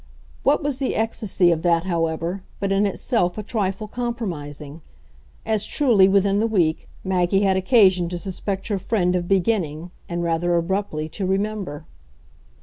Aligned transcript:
What 0.41 0.63
was 0.63 0.79
the 0.79 0.95
ecstasy 0.95 1.51
of 1.51 1.61
that, 1.61 1.83
however, 1.83 2.41
but 2.59 2.71
in 2.71 2.87
itself 2.87 3.37
a 3.37 3.43
trifle 3.43 3.87
compromising? 3.87 4.81
as 5.45 5.63
truly, 5.67 6.07
within 6.07 6.39
the 6.39 6.47
week, 6.47 6.89
Maggie 7.03 7.43
had 7.43 7.55
occasion 7.55 8.09
to 8.09 8.17
suspect 8.17 8.67
her 8.69 8.79
friend 8.79 9.15
of 9.15 9.27
beginning, 9.27 9.91
and 10.09 10.23
rather 10.23 10.55
abruptly, 10.55 11.07
to 11.09 11.25
remember. 11.27 11.85